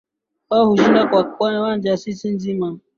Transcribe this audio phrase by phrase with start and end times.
[0.49, 2.79] Wao hushinda kwa kiwanja siku nzima